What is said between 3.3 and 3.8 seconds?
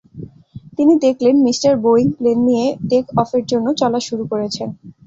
জন্য